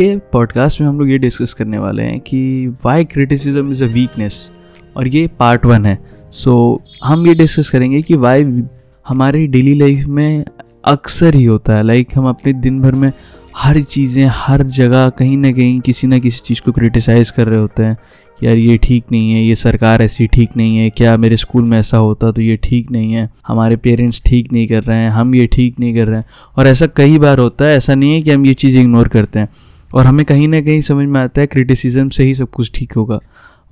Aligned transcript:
के 0.00 0.16
पॉडकास्ट 0.16 0.80
में 0.80 0.88
हम 0.88 0.98
लोग 0.98 1.10
ये 1.10 1.18
डिस्कस 1.18 1.54
करने 1.54 1.78
वाले 1.78 2.02
हैं 2.02 2.20
कि 2.20 2.66
why 2.84 3.04
criticism 3.04 3.70
is 3.70 3.84
a 3.84 3.86
weakness 3.86 4.52
और 4.96 5.08
ये 5.08 5.26
पार्ट 5.26 5.66
वन 5.66 5.84
है। 5.86 5.98
सो 6.30 6.82
so, 6.84 6.92
हम 7.04 7.26
ये 7.26 7.34
डिस्कस 7.34 7.70
करेंगे 7.70 8.02
कि 8.02 8.14
वाई 8.14 8.62
हमारी 9.08 9.46
डेली 9.46 9.74
लाइफ 9.74 10.06
में 10.06 10.44
अक्सर 10.84 11.34
ही 11.34 11.44
होता 11.44 11.76
है। 11.76 11.82
लाइक 11.82 12.06
like 12.06 12.18
हम 12.18 12.28
अपने 12.28 12.52
दिन 12.52 12.80
भर 12.80 12.92
में 12.92 13.12
हर 13.56 13.80
चीज़ें 13.80 14.30
हर 14.32 14.62
जगह 14.62 15.08
कहीं 15.08 15.36
ना 15.36 15.52
कहीं 15.52 15.80
किसी 15.80 16.06
ना 16.06 16.18
किसी 16.18 16.40
चीज़ 16.44 16.62
को 16.62 16.72
क्रिटिसाइज़ 16.72 17.32
कर 17.32 17.46
रहे 17.46 17.60
होते 17.60 17.82
हैं 17.82 17.96
कि 18.40 18.46
यार 18.46 18.56
ये 18.56 18.76
ठीक 18.76 19.04
नहीं 19.12 19.32
है 19.32 19.44
ये 19.44 19.54
सरकार 19.54 20.02
ऐसी 20.02 20.26
ठीक 20.26 20.48
नहीं 20.56 20.76
है 20.76 20.90
क्या 20.90 21.16
मेरे 21.16 21.36
स्कूल 21.36 21.62
में 21.62 21.78
ऐसा 21.78 21.96
होता 21.96 22.30
तो 22.32 22.42
ये 22.42 22.56
ठीक 22.56 22.90
नहीं 22.90 23.12
है 23.12 23.30
हमारे 23.46 23.76
पेरेंट्स 23.76 24.22
ठीक 24.26 24.52
नहीं 24.52 24.68
कर 24.68 24.82
रहे 24.82 24.96
हैं 24.96 25.10
हम 25.10 25.34
ये 25.34 25.46
ठीक 25.46 25.80
नहीं 25.80 25.94
कर 25.94 26.06
रहे 26.06 26.16
हैं। 26.16 26.24
और 26.56 26.66
ऐसा 26.66 26.86
कई 26.86 27.18
बार 27.18 27.38
होता 27.38 27.64
है 27.64 27.76
ऐसा 27.76 27.94
नहीं 27.94 28.14
है 28.14 28.22
कि 28.22 28.30
हम 28.30 28.46
ये 28.46 28.54
चीज़ 28.54 28.78
इग्नोर 28.78 29.08
करते 29.08 29.38
हैं। 29.38 29.48
और 29.94 30.06
हमें 30.06 30.26
कहीं 30.26 30.48
ना 30.48 30.60
कहीं 30.60 30.80
समझ 30.80 31.06
में 31.06 31.20
आता 31.20 31.40
है 31.40 31.46
क्रिटिसिज्म 31.46 32.08
से 32.08 32.24
ही 32.24 32.34
सब 32.34 32.50
कुछ 32.50 32.70
ठीक 32.74 32.92
होगा। 32.92 33.20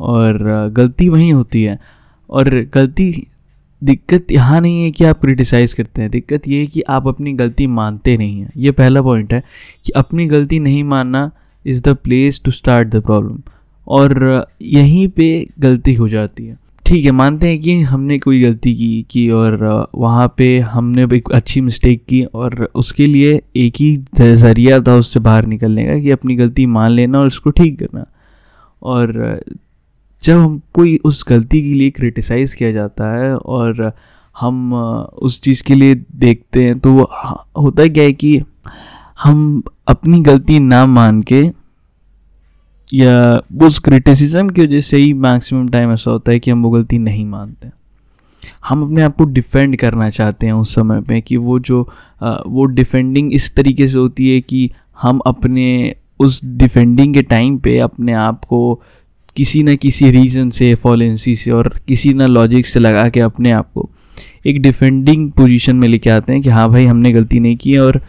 और 0.00 0.38
गलती 0.72 1.08
वहीं 1.08 1.32
होती 1.32 1.62
है। 1.62 1.78
और 2.30 2.70
गलती, 2.74 3.26
दिक्कत 3.84 4.26
यहाँ 4.32 4.60
नहीं 4.60 4.84
है 4.84 4.90
कि 4.90 5.04
आप 5.04 5.20
क्रिटिसाइज़ 5.20 5.76
करते 5.76 6.02
हैं। 6.02 6.10
दिक्कत 6.10 6.48
ये 6.48 6.60
है 6.60 6.66
कि 6.66 6.80
आप 6.80 7.08
अपनी 7.08 7.32
गलती 7.32 7.66
मानते 7.66 8.16
नहीं 8.16 8.40
हैं। 8.40 8.50
ये 8.56 8.70
पहला 8.70 9.02
पॉइंट 9.02 9.32
है 9.32 9.42
कि 9.84 9.92
अपनी 9.92 10.26
गलती 10.26 10.58
नहीं 10.58 10.84
मानना 10.84 11.30
is 11.66 11.82
the 11.82 11.88
place 11.88 12.40
to 12.44 12.50
start 12.50 12.88
the 12.88 12.96
problem 12.96 13.38
और 13.88 14.46
यहीं 14.62 15.08
पे 15.08 15.46
गलती 15.60 15.94
हो 15.94 16.08
जाती 16.08 16.46
है। 16.46 16.65
ठीक 16.86 17.04
है, 17.04 17.10
मानते 17.10 17.48
हैं 17.48 17.58
कि 17.60 17.72
हमने 17.82 18.18
कोई 18.18 18.40
गलती 18.42 18.74
की 18.74 19.06
की 19.10 19.28
और 19.30 19.88
वहाँ 19.94 20.26
पे 20.38 20.58
हमने 20.58 21.04
एक 21.16 21.30
अच्छी 21.34 21.60
मिस्टेक 21.60 22.04
की 22.04 22.22
और 22.24 22.68
उसके 22.74 23.06
लिए 23.06 23.40
एक 23.56 23.74
ही 23.76 23.96
ज़रिया 24.18 24.80
था 24.80 24.94
उससे 24.94 25.20
बाहर 25.20 25.46
निकलने 25.46 25.84
का 25.86 25.98
कि 25.98 26.10
अपनी 26.10 26.36
गलती 26.36 26.66
मान 26.66 26.90
लेना 26.90 27.20
और 27.20 27.26
उसको 27.26 27.50
ठीक 27.50 27.78
करना। 27.78 28.04
और, 28.82 29.40
जब 30.22 30.38
हम 30.38 30.60
कोई 30.74 30.96
उस 31.04 31.24
गलती 31.28 31.62
के 31.62 31.74
लिए 31.74 31.90
क्रिटिसाइज़ 31.90 32.56
किया 32.56 32.70
जाता 32.72 33.12
है 33.16 33.36
और 33.36 33.92
हम 34.40 34.74
उस 35.22 35.40
चीज़ 35.40 35.62
के 35.64 35.74
लिए 35.74 35.94
देखते 36.16 36.64
हैं 36.64 36.78
तो 36.78 36.92
होता 37.58 37.86
क्या 37.86 38.04
है 38.04 38.12
कि 38.12 38.40
हम 39.22 39.62
अपनी 39.88 40.20
गलती 40.20 40.58
ना 40.58 40.84
मान 40.86 41.22
के 41.22 41.42
या 42.94 43.42
उस 43.62 43.78
क्रिटिसिज्म 43.78 44.48
की 44.48 44.62
वजह 44.62 44.80
से 44.80 44.96
ही 44.96 45.12
मैक्सिमम 45.12 45.68
टाइम 45.68 45.92
ऐसा 45.92 46.10
होता 46.10 46.32
है 46.32 46.40
कि 46.40 46.50
हम 46.50 46.62
वो 46.62 46.70
गलती 46.70 46.98
नहीं 46.98 47.26
मानते। 47.26 47.68
हम 48.68 48.82
अपने 48.82 49.02
आप 49.02 49.16
को 49.16 49.24
डिफेंड 49.24 49.76
करना 49.76 50.10
चाहते 50.10 50.46
हैं 50.46 50.52
उस 50.52 50.74
समय 50.74 51.00
पे 51.00 51.20
कि 51.20 51.36
वो 51.36 51.58
जो 51.58 51.90
वो 52.46 52.64
डिफेंडिंग 52.64 53.32
इस 53.32 53.54
तरीके 53.54 53.88
से 53.88 53.98
होती 53.98 54.34
है 54.34 54.40
कि 54.40 54.70
हम 55.02 55.18
अपने 55.18 55.94
उस 56.18 56.44
डिफेंडिंग 56.44 57.14
के 57.14 57.22
टाइम 57.22 57.58
पे 57.58 57.78
अपने 57.78 58.12
आप 58.12 58.44
को 58.44 58.82
किसी 59.36 59.62
न 59.62 59.76
किसी 59.76 60.10
रीज़न 60.10 60.50
से 60.50 60.74
फॉलेंसी 60.74 61.34
से 61.34 61.50
और 61.50 61.80
किसी 61.88 62.14
ना 62.14 62.26
लॉजिक 62.26 62.66
से 62.66 62.80
लगा 62.80 63.08
के 63.08 63.20
अपने 63.20 63.50
आप 63.50 63.72
को 63.72 63.90
एक 64.46 64.62
डिफेंडिंग 64.62 65.30
पोजीशन 65.30 65.76
में 65.76 65.88
लेके 65.88 66.10
आते 66.10 66.32
हैं 66.32 66.42
कि 66.42 66.48
हाँ 66.48 66.68
भाई 66.68 66.86
हमने 66.86 67.12
गलती 67.12 67.40
नहीं 67.40 67.56
की 67.56 67.76
और 67.76 68.02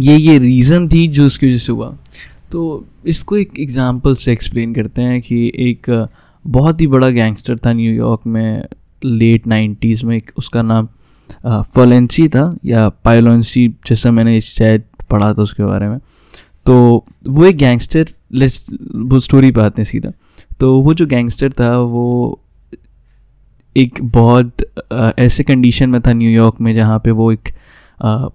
ये 0.00 0.16
ये 0.16 0.38
रीज़न 0.38 0.88
थी 0.88 1.08
जो 1.08 1.26
उसकी 1.26 1.46
वजह 1.46 1.58
से 1.58 1.72
हुआ। 1.72 1.96
तो 2.52 2.86
इसको 3.06 3.36
एक 3.36 3.58
एग्ज़ाम्पल 3.60 4.14
से 4.14 4.32
एक्सप्लेन 4.32 4.74
करते 4.74 5.02
हैं 5.02 5.20
कि 5.22 5.52
एक 5.60 6.08
बहुत 6.44 6.80
ही 6.80 6.86
बड़ा 6.86 7.08
गैंगस्टर 7.10 7.58
था 7.66 7.72
न्यूयॉर्क 7.72 8.26
में 8.26 8.64
लेट 9.02 9.46
नाइन्टीज़ 9.46 10.04
में, 10.06 10.16
एक 10.16 10.30
उसका 10.38 10.62
नाम 10.62 10.88
फॉलेंसी 11.74 12.28
था, 12.28 12.54
या 12.64 12.88
पायलोंसी 12.88 13.66
जैसा 13.86 14.10
मैंने 14.10 14.40
शायद 14.40 14.84
पढ़ा 15.10 15.32
था 15.34 15.42
उसके 15.42 15.62
बारे 15.64 15.88
में। 15.88 15.98
तो 16.66 17.04
वो 17.28 17.44
एक 17.44 17.56
गैंगस्टर 17.56 18.08
लेट्स 18.32 18.72
वो 18.94 19.20
स्टोरी 19.20 19.50
पे 19.50 19.60
आते 19.60 19.82
हैं 19.82 19.86
सीधा। 19.86 20.10
तो 20.60 20.80
वो 20.80 20.94
जो 20.94 21.06
गैंगस्टर 21.06 21.52
था, 21.52 21.76
वो 21.78 22.40
एक 23.76 23.98
बहुत 24.04 24.64
ऐसे 25.18 25.44
कंडीशन 25.44 25.90
में 25.90 26.00
था 26.02 26.12
न्यूयॉर्क 26.12 26.60
में, 26.60 26.74
जहाँ 26.74 26.98
पे 26.98 27.10
वो 27.10 27.30
एक 27.32 27.48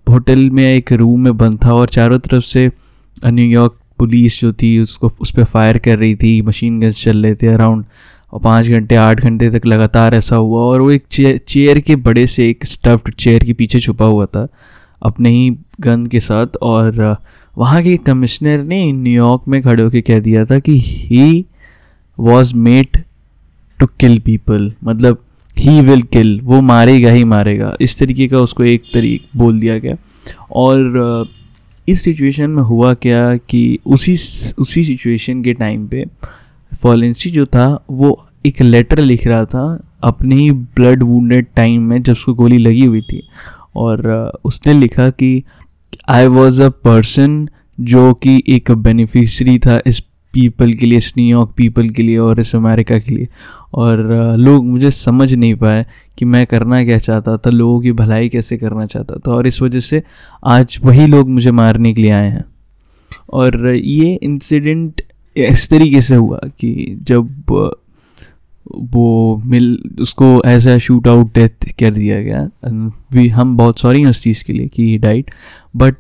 होटल 0.09 0.49
में, 0.49 0.63
एक 0.65 0.91
रूम 0.93 1.21
में 1.21 1.37
बंद 1.37 1.59
था 1.65 1.73
और 1.73 1.89
चारों 1.89 2.19
तरफ़ 2.19 2.43
से 2.45 2.69
न्यूयॉर्क 3.25 3.77
पुलिस 4.03 4.39
जो 4.41 4.53
थी, 4.53 4.77
उसको 4.79 5.11
उस 5.19 5.31
पर 5.31 5.43
फायर 5.45 5.77
कर 5.79 5.97
रही 5.97 6.15
थी 6.15 6.41
मशीन 6.41 6.79
गन्स 6.79 7.03
चल 7.03 7.23
रहे 7.23 7.35
थे 7.35 7.47
अराउंड 7.49 7.85
और 8.33 8.39
पाँच 8.41 8.67
घंटे, 8.67 8.95
आठ 8.97 9.19
घंटे 9.21 9.49
तक 9.49 9.65
लगातार 9.65 10.15
ऐसा 10.15 10.35
हुआ, 10.35 10.59
और 10.61 10.81
वो 10.81 10.91
एक 10.91 11.03
चेयर 11.47 11.79
के 11.79 11.95
बड़े 11.97 12.25
से 12.27 12.49
एक 12.49 12.65
स्टफ्ड 12.65 13.13
चेयर 13.15 13.43
के 13.43 13.53
पीछे 13.53 13.79
छुपा 13.79 14.05
हुआ 14.05 14.25
था, 14.27 14.47
अपने 15.01 15.29
ही 15.29 15.49
गन 15.81 16.05
के 16.07 16.19
साथ, 16.19 16.55
और, 16.61 17.17
वहाँ 17.57 17.81
के 17.83 17.95
कमिश्नर 18.05 18.63
ने 18.63 18.91
न्यूयॉर्क 18.91 19.41
में 19.47 19.61
खड़े 19.61 19.83
होकर 19.83 20.01
कह 20.01 20.19
दिया 20.19 20.45
था 20.45 20.59
कि 20.59 20.77
he 20.79 21.45
was 22.17 22.53
made 22.55 22.97
to 23.79 23.85
kill 23.99 24.17
people 24.19 24.71
मतलब 24.83 25.17
ही 25.57 25.79
विल 25.81 26.01
किल 26.03 26.39
वो 26.43 26.61
मारेगा 26.63 27.11
ही 27.11 27.23
मारेगा, 27.25 27.75
इस 27.81 27.97
तरीके 27.99 28.27
का 28.27 28.39
उसको 28.39 28.63
एक 28.65 28.83
तरीक 28.93 29.27
बोल 29.37 29.59
दिया 29.59 29.77
गया, 29.77 29.95
और 30.51 31.27
इस 31.89 32.01
सिचुएशन 32.01 32.49
में 32.49 32.63
हुआ 32.63 32.93
क्या 32.93 33.37
कि 33.37 33.79
उसी 33.85 34.13
उसी 34.57 34.83
सिचुएशन 34.83 35.43
के 35.43 35.53
टाइम 35.53 35.87
पे 35.87 36.05
फॉलेंसी 36.81 37.29
जो 37.29 37.45
था, 37.45 37.85
वो 37.91 38.27
एक 38.45 38.61
लेटर 38.61 38.99
लिख 38.99 39.27
रहा 39.27 39.45
था 39.45 39.83
अपने 40.03 40.35
ही 40.35 40.51
ब्लड 40.51 41.03
वूडेड 41.03 41.47
टाइम 41.55 41.81
में 41.81 42.01
जब 42.01 42.13
उसको 42.13 42.33
गोली 42.33 42.57
लगी 42.57 42.85
हुई 42.85 43.01
थी। 43.01 43.27
और 43.75 44.07
उसने 44.45 44.73
लिखा 44.73 45.09
कि 45.09 45.43
आई 46.09 46.27
वॉज़ 46.27 46.61
अ 46.61 46.69
पर्सन 46.69 47.47
जो 47.79 48.13
कि 48.13 48.43
एक 48.47 48.71
बेनिफिशरी 48.71 49.59
था 49.59 49.81
इस 49.87 50.03
पीपल 50.33 50.73
के 50.73 50.85
लिए 50.85 50.99
न्यूयॉर्क 50.99 51.53
पीपल 51.57 51.89
के 51.89 52.03
लिए 52.03 52.17
और 52.17 52.39
इस 52.39 52.55
अमेरिका 52.55 52.99
के 52.99 53.15
लिए। 53.15 53.27
और 53.73 53.97
लोग 54.37 54.65
मुझे 54.65 54.91
समझ 54.91 55.33
नहीं 55.33 55.55
पाए 55.55 55.85
कि 56.17 56.25
मैं 56.25 56.45
करना 56.47 56.83
क्या 56.83 56.97
चाहता 56.97 57.37
था, 57.37 57.49
लोगों 57.49 57.81
की 57.81 57.91
भलाई 57.91 58.29
कैसे 58.29 58.57
करना 58.57 58.85
चाहता 58.85 59.15
था। 59.15 59.31
और 59.31 59.47
इस 59.47 59.61
वजह 59.61 59.79
से 59.79 60.03
आज 60.45 60.79
वही 60.83 61.07
लोग 61.07 61.29
मुझे 61.29 61.51
मारने 61.51 61.93
के 61.93 62.01
लिए 62.01 62.11
आए 62.11 62.29
हैं। 62.29 62.45
और, 63.33 63.67
ये 63.69 64.19
इंसिडेंट 64.23 65.01
इस 65.37 65.69
तरीके 65.69 66.01
से 66.01 66.15
हुआ 66.15 66.39
कि 66.59 66.99
जब 67.03 67.43
वो 68.75 69.41
मिल, 69.45 69.83
उसको 70.01 70.41
as 70.45 70.67
a 70.67 70.79
shoot 70.79 71.07
out 71.07 71.27
death 71.35 71.73
कर 71.79 71.91
दिया 71.91 72.21
गया। 72.21 72.49
वी 73.13 73.27
हम 73.27 73.57
बहुत 73.57 73.79
सॉरी 73.79 74.01
हैं 74.01 74.07
उस 74.07 74.21
चीज़ 74.21 74.43
के 74.43 74.53
लिए 74.53 74.67
कि 74.67 74.83
he 74.83 74.97
died 74.97 75.31
but 75.75 75.95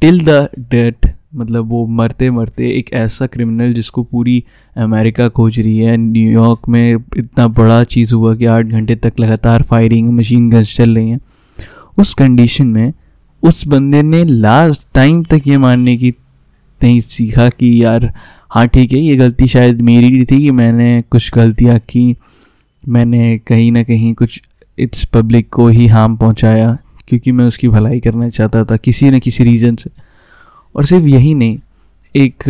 till 0.00 0.24
the 0.24 0.48
death 0.58 1.19
मतलब 1.32 1.68
वो 1.68 1.86
मरते 1.86 2.30
मरते 2.30 2.68
एक 2.68 2.92
ऐसा 2.92 3.26
क्रिमिनल 3.26 3.72
जिसको 3.72 4.02
पूरी 4.02 4.42
अमेरिका 4.76 5.28
खोज 5.28 5.58
रही 5.60 5.78
है। 5.78 5.96
न्यूयॉर्क 5.96 6.68
में 6.68 6.94
इतना 7.16 7.46
बड़ा 7.48 7.82
चीज़ 7.84 8.14
हुआ 8.14 8.34
कि 8.34 8.44
आठ 8.44 8.66
घंटे 8.66 8.96
तक 8.96 9.20
लगातार 9.20 9.62
फायरिंग 9.62 10.08
मशीन 10.12 10.48
गन्स 10.50 10.76
चल 10.76 10.94
रही 10.96 11.10
हैं। 11.10 11.20
उस 11.98 12.14
कंडीशन 12.14 12.66
में 12.66 12.92
उस 13.42 13.66
बंदे 13.66 14.02
ने 14.02 14.24
लास्ट 14.24 14.88
टाइम 14.94 15.22
तक 15.24 15.42
ये 15.46 15.58
मानने 15.58 15.96
की 15.96 16.14
नहीं 16.80 17.00
सीखा 17.00 17.48
कि 17.48 17.84
यार 17.84 18.12
हाँ 18.50 18.66
ठीक 18.68 18.92
है, 18.92 18.98
ये 18.98 19.16
गलती 19.16 19.46
शायद 19.46 19.80
मेरी 19.80 20.24
थी 20.24 20.38
कि 20.38 20.50
मैंने 20.50 21.02
कुछ 21.10 21.30
गलतियाँ 21.34 21.78
की। 21.78 22.16
मैंने 22.84 23.38
कहीं 23.38 23.72
ना 23.72 23.82
कहीं 23.82 24.14
कुछ 24.14 24.40
इस 24.78 25.04
पब्लिक 25.04 25.48
को 25.48 25.66
ही 25.68 25.86
हार्म 25.86 26.16
पहुँचाया, 26.16 26.76
क्योंकि 27.08 27.32
मैं 27.32 27.44
उसकी 27.44 27.68
भलाई 27.68 28.00
करना 28.00 28.28
चाहता 28.28 28.64
था 28.64 28.76
किसी 28.76 29.10
न 29.10 29.18
किसी 29.18 29.44
रीज़न 29.44 29.74
से। 29.74 29.90
और 30.76 30.84
सिर्फ़ 30.84 31.06
यही 31.06 31.34
नहीं, 31.34 31.58
एक 32.16 32.44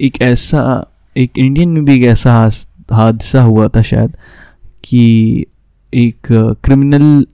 एक 0.00 0.22
ऐसा, 0.22 0.86
एक 1.16 1.38
इंडियन 1.38 1.68
में 1.68 1.84
भी 1.84 1.96
एक 1.96 2.02
ऐसा 2.02 2.50
हादसा 2.92 3.42
हुआ 3.42 3.68
था 3.68 3.82
शायद 3.82 4.16
कि 4.84 5.44
एक 5.94 6.26
क्रिमिनल 6.64 7.26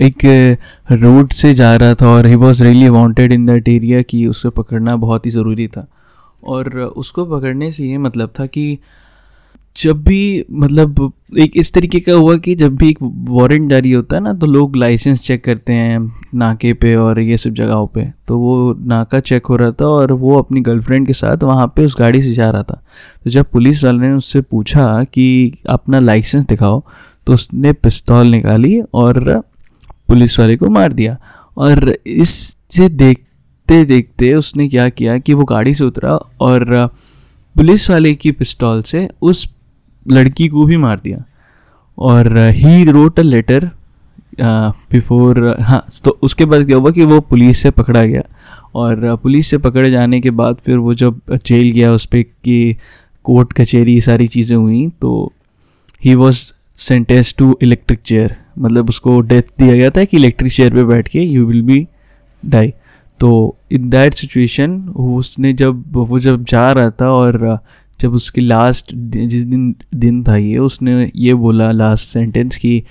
एक 0.00 0.24
रोड 0.92 1.32
से 1.32 1.54
जा 1.54 1.76
रहा 1.76 1.94
था 1.94 2.08
और 2.08 2.26
he 2.26 2.34
was 2.34 2.64
really 2.64 2.88
wanted 2.88 3.32
in 3.32 3.46
that 3.46 3.68
area 3.68 4.02
कि 4.02 4.26
उसको 4.26 4.50
पकड़ना 4.50 4.96
बहुत 4.96 5.26
ही 5.26 5.30
ज़रूरी 5.30 5.68
था। 5.68 5.86
और 6.44 6.78
उसको 6.78 7.24
पकड़ने 7.24 7.70
से 7.72 7.86
ये 7.86 7.98
मतलब 7.98 8.32
था 8.40 8.46
कि 8.46 8.78
जब 9.76 10.02
भी 10.04 10.44
मतलब 10.50 11.12
एक 11.38 11.52
इस 11.56 11.72
तरीके 11.72 12.00
का 12.00 12.12
हुआ 12.12 12.36
कि 12.36 12.54
जब 12.54 12.74
भी 12.76 12.88
एक 12.90 12.98
वारंट 13.02 13.70
जारी 13.70 13.92
होता 13.92 14.16
है 14.16 14.22
ना 14.22 14.32
तो 14.32 14.46
लोग 14.46 14.76
लाइसेंस 14.76 15.20
चेक 15.20 15.44
करते 15.44 15.72
हैं 15.72 15.98
नाके 16.34 16.72
पे 16.72 16.94
और 16.96 17.20
ये 17.20 17.36
सब 17.36 17.50
जगहों 17.50 17.86
पे। 17.86 18.04
तो 18.28 18.38
वो 18.38 18.74
नाका 18.80 19.20
चेक 19.20 19.46
हो 19.46 19.56
रहा 19.56 19.70
था 19.70 19.86
और 19.86 20.12
वो 20.12 20.38
अपनी 20.38 20.60
गर्लफ्रेंड 20.60 21.06
के 21.06 21.12
साथ 21.12 21.44
वहाँ 21.44 21.66
पे 21.76 21.84
उस 21.84 21.96
गाड़ी 21.98 22.22
से 22.22 22.32
जा 22.34 22.50
रहा 22.50 22.62
था। 22.62 22.82
तो 23.24 23.30
जब 23.30 23.50
पुलिस 23.52 23.82
वाले 23.84 24.08
ने 24.08 24.12
उससे 24.12 24.40
पूछा 24.40 25.04
कि 25.04 25.58
अपना 25.68 26.00
लाइसेंस 26.00 26.44
दिखाओ 26.44 26.82
तो 27.26 27.32
उसने 27.32 27.72
पिस्तौल 27.72 28.26
निकाली 28.26 28.80
और 28.94 29.42
पुलिस 30.08 30.38
वाले 30.40 30.56
को 30.56 30.68
मार 30.68 30.92
दिया। 30.92 31.16
और 31.58 31.96
इससे 32.06 32.88
देखते 32.88 33.84
देखते 33.84 34.32
उसने 34.34 34.68
क्या 34.68 34.88
किया 34.88 35.18
कि 35.18 35.34
वो 35.34 35.44
गाड़ी 35.44 35.74
से 35.74 35.84
उतरा 35.84 36.14
और 36.40 36.90
पुलिस 37.56 37.88
वाले 37.90 38.14
की 38.14 38.30
पिस्तौल 38.32 38.82
से 38.82 39.08
उस 39.22 39.44
लड़की 40.06 40.48
को 40.48 40.64
भी 40.64 40.76
मार 40.76 41.00
दिया। 41.04 41.24
और 41.98 42.36
he 42.50 42.84
wrote 42.84 43.18
a 43.20 43.22
letter 43.22 43.70
before 44.40 45.44
हाँ 45.60 45.84
तो 46.04 46.18
उसके 46.22 46.44
बाद 46.44 46.64
क्या 46.66 46.76
हुआ 46.76 46.90
कि 46.90 47.04
वो 47.04 47.20
पुलिस 47.20 47.58
से 47.58 47.70
पकड़ा 47.70 48.04
गया। 48.04 48.22
और 48.74 49.16
पुलिस 49.22 49.46
से 49.46 49.58
पकड़े 49.58 49.90
जाने 49.90 50.20
के 50.20 50.30
बाद 50.32 50.56
फिर 50.64 50.76
वो 50.76 50.94
जब 50.94 51.20
जेल 51.36 51.70
गया 51.70 51.92
उस 51.92 52.06
पर 52.06 52.22
कि 52.22 52.76
कोर्ट, 53.24 53.52
कचहरी 53.52 54.00
सारी 54.00 54.26
चीज़ें 54.26 54.56
हुई 54.56 54.86
तो 55.00 55.32
he 56.04 56.14
was 56.14 56.38
sentence 56.78 57.34
to 57.38 57.56
electric 57.62 58.00
chair 58.00 58.36
मतलब 58.58 58.88
उसको 58.88 59.20
डेथ 59.20 59.42
दिया 59.58 59.74
गया 59.74 59.90
था 59.90 60.04
कि 60.04 60.16
इलेक्ट्रिक 60.16 60.52
चेयर 60.52 60.74
पे 60.74 60.84
बैठ 60.84 61.08
के 61.08 61.20
यू 61.20 61.46
विल 61.46 61.62
बी 61.62 61.86
डाई 62.42 62.72
तो 63.20 63.30
इन 63.72 63.88
दैट 63.90 64.14
सिचुएशन 64.14 64.78
उसने 64.88 65.52
जब, 65.52 65.84
वो 65.92 66.18
जब 66.18 66.44
जा 66.44 66.70
रहा 66.72 66.90
था 66.90 67.10
और 67.10 67.58
जब 68.02 68.14
उसकी 68.14 68.40
लास्ट 68.40 68.94
जिस 68.94 69.42
दिन 69.44 69.74
दिन 69.94 70.22
था 70.24 70.36
ये, 70.36 70.58
उसने 70.58 71.10
ये 71.16 71.34
बोला 71.34 71.70
लास्ट 71.72 72.08
सेंटेंस 72.08 72.56
कि 72.56 72.82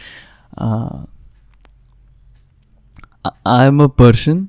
आई 3.48 3.68
एम 3.68 3.84
अ 3.84 3.88
पर्सन 3.88 4.48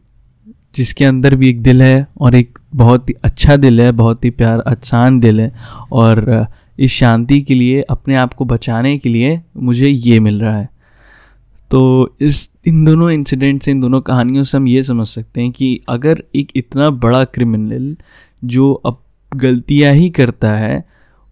जिसके 0.74 1.04
अंदर 1.04 1.34
भी 1.36 1.48
एक 1.50 1.62
दिल 1.62 1.82
है 1.82 2.06
और 2.20 2.34
एक 2.34 2.58
बहुत 2.74 3.08
ही 3.10 3.14
अच्छा 3.24 3.56
दिल 3.56 3.80
है, 3.80 3.92
बहुत 3.92 4.24
ही 4.24 4.30
प्यार, 4.30 4.60
आसान 4.60 5.18
दिल 5.20 5.40
है 5.40 5.52
और 5.92 6.46
इस 6.78 6.92
शांति 6.92 7.40
के 7.40 7.54
लिए, 7.54 7.80
अपने 7.82 8.14
आप 8.16 8.32
को 8.34 8.44
बचाने 8.44 8.96
के 8.98 9.08
लिए 9.08 9.40
मुझे 9.56 9.88
ये 9.88 10.20
मिल 10.20 10.40
रहा 10.40 10.56
है। 10.56 10.68
तो 11.70 12.16
इस, 12.20 12.50
इन 12.66 12.84
दोनों 12.84 13.10
इंसिडेंट 13.10 13.62
से 13.62 13.70
इन 13.70 13.80
दोनों 13.80 14.00
कहानियों 14.00 14.44
से 14.44 14.56
हम 14.58 14.68
ये 14.68 14.82
समझ 14.82 15.06
सकते 15.06 15.40
हैं 15.40 15.50
कि 15.52 15.80
अगर 15.88 16.22
एक 16.34 16.52
इतना 16.56 16.90
बड़ा 16.90 17.24
क्रिमिनल 17.24 17.96
जो 18.44 18.72
अब 18.72 19.01
गलतियाँ 19.34 19.92
ही 19.92 20.08
करता 20.10 20.52
है, 20.52 20.84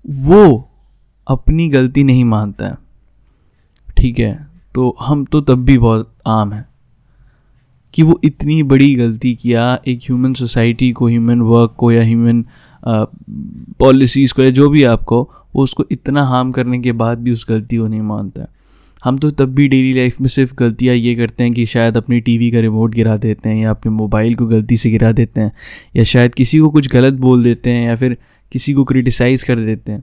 वो 0.05 0.69
अपनी 1.27 1.69
गलती 1.69 2.05
नहीं 2.05 2.25
मानता 2.25 2.67
है। 2.67 2.77
ठीक 3.97 4.19
है 4.19 4.49
तो 4.75 4.97
हम 5.01 5.25
तो 5.25 5.41
तब 5.41 5.65
भी 5.65 5.79
बहुत 5.79 6.13
आम 6.27 6.53
हैं 6.53 6.69
कि 7.95 8.03
वो 8.03 8.19
इतनी 8.25 8.63
बड़ी 8.63 8.95
गलती 8.95 9.35
किया 9.35 9.63
एक 9.89 9.99
ह्यूमन 9.99 10.33
सोसाइटी 10.35 10.91
को 10.93 11.07
ह्यूमन 11.07 11.41
वर्क 11.41 11.75
को 11.79 11.91
या 11.93 12.03
ह्यूमन 12.03 12.45
पॉलिसीज़ 13.79 14.35
को 14.35 14.43
या 14.43 14.51
जो 14.51 14.69
भी 14.71 14.85
आपको, 14.85 15.23
वो 15.57 15.63
उसको 15.63 15.85
इतना 15.91 16.25
हार्म 16.25 16.53
करने 16.53 16.79
के 16.79 16.93
बाद 16.93 17.19
भी 17.19 17.33
उस 17.33 17.47
गलती 17.49 17.77
को 17.77 17.87
नहीं 17.87 18.01
मानता 18.01 18.43
है। 18.43 18.49
हम 19.05 19.19
तो 19.19 19.31
तब 19.31 19.55
भी 19.55 19.69
डेली 19.69 19.93
लाइफ 19.93 20.21
में 20.21 20.29
सिर्फ़ 20.29 20.55
गलतियाँ 20.55 20.95
ये 20.95 21.15
करते 21.15 21.45
हैं 21.45 21.53
कि 21.53 21.67
शायद 21.67 21.97
अपनी 21.97 22.21
टीवी 22.21 22.51
का 22.51 22.61
रिमोट 22.61 22.95
गिरा 22.95 23.17
देते 23.17 23.49
हैं 23.49 23.57
या 23.57 23.71
अपने 23.71 23.93
मोबाइल 23.93 24.35
को 24.35 24.47
गलती 24.47 24.77
से 24.77 24.91
गिरा 24.91 25.13
देते 25.13 25.41
हैं 25.41 25.53
या 25.97 26.05
शायद 26.05 26.35
किसी 26.35 26.59
को 26.59 26.71
कुछ 26.71 26.89
गलत 26.89 27.15
बोल 27.15 27.45
देते 27.45 27.71
हैं 27.71 27.87
या 27.89 27.97
फिर 27.97 28.17
किसी 28.53 28.73
को 28.73 28.85
क्रिटिसाइज़ 28.85 29.45
कर 29.45 29.57
देते 29.57 29.93
हैं। 29.93 30.03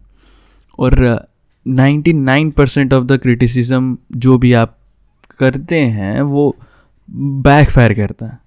और 0.79 1.27
ninety 1.67 2.13
nine 2.13 2.51
percent 2.51 2.93
of 2.93 3.05
the 3.05 3.17
criticism 3.17 3.97
जो 4.15 4.37
भी 4.37 4.53
आप 4.53 4.77
करते 5.39 5.75
हैं 5.75 6.21
वो 6.21 6.55
बैक 7.09 7.69
फायर 7.69 7.93
करता 7.93 8.25
है 8.25 8.39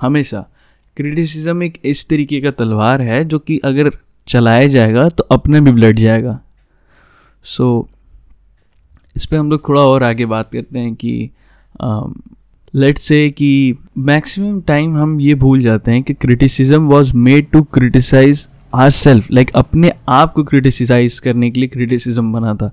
हमेशा। 0.00 0.46
क्रिटिसिज्म 0.96 1.62
एक 1.62 1.80
इस 1.84 2.08
तरीके 2.08 2.40
का 2.40 2.50
तलवार 2.50 3.02
है 3.02 3.24
जो 3.24 3.38
कि 3.38 3.58
अगर 3.64 3.90
चलाया 4.28 4.66
जाएगा 4.66 5.08
तो 5.08 5.24
अपने 5.24 5.60
भी 5.60 5.72
ब्लड 5.72 5.96
जाएगा। 5.96 6.40
सो 7.42 7.88
so, 7.88 7.93
इस 9.16 9.26
पर 9.26 9.36
हम 9.36 9.50
लोग 9.50 9.68
थोड़ा 9.68 9.80
और 9.80 10.02
आगे 10.02 10.26
बात 10.26 10.50
करते 10.52 10.78
हैं 10.78 10.94
कि 10.94 11.30
लेट 12.74 12.96
um, 12.96 13.02
से 13.02 13.30
कि 13.30 13.78
मैक्सिमम 13.98 14.60
टाइम 14.60 14.96
हम 14.96 15.20
ये 15.20 15.34
भूल 15.34 15.62
जाते 15.62 15.90
हैं 15.90 16.02
कि 16.02 16.14
criticism 16.14 16.82
was 16.82 17.14
made 17.14 17.50
to 17.50 17.62
criticize 17.62 18.48
our 18.74 18.90
self 18.90 19.30
like 19.30 19.50
अपने 19.54 19.92
आप 20.08 20.32
को 20.32 20.44
क्रिटिसाइज 20.44 21.18
करने 21.18 21.50
के 21.50 21.60
लिए 21.60 21.68
क्रिटिसिज्म 21.68 22.32
बना 22.32 22.54
था। 22.54 22.70